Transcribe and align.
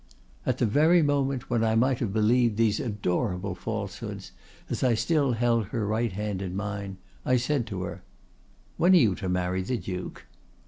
"At 0.47 0.57
the 0.57 0.65
very 0.65 1.03
moment 1.03 1.47
when 1.51 1.63
I 1.63 1.75
might 1.75 1.99
have 1.99 2.11
believed 2.11 2.57
these 2.57 2.79
adorable 2.79 3.53
falsehoods, 3.53 4.31
as 4.67 4.83
I 4.83 4.95
still 4.95 5.33
held 5.33 5.67
her 5.67 5.85
right 5.85 6.11
hand 6.11 6.41
in 6.41 6.55
mine, 6.55 6.97
I 7.23 7.37
said 7.37 7.67
to 7.67 7.83
her, 7.83 8.01
'When 8.77 8.93
are 8.93 8.97
you 8.97 9.13
to 9.13 9.29
marry 9.29 9.61
the 9.61 9.77
Duke? 9.77 10.25